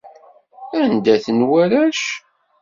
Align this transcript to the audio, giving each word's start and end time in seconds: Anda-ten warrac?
Anda-ten 0.81 1.39
warrac? 1.49 2.01